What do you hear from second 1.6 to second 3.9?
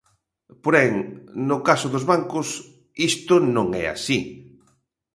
caso dos bancos "isto non é